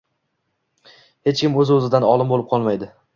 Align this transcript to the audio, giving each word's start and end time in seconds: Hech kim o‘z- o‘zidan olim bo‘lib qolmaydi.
Hech 1.29 1.37
kim 1.41 1.59
o‘z- 1.65 1.73
o‘zidan 1.77 2.09
olim 2.13 2.33
bo‘lib 2.33 2.49
qolmaydi. 2.55 2.89